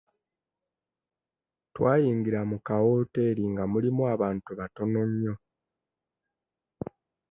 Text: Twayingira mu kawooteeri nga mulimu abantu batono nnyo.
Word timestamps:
Twayingira 1.73 2.39
mu 2.49 2.57
kawooteeri 2.67 3.43
nga 3.51 3.63
mulimu 3.71 4.03
abantu 4.13 4.49
batono 4.59 5.01
nnyo. 5.09 5.35